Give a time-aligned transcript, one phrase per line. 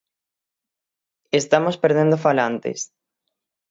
[1.41, 2.79] Estamos perdendo falantes.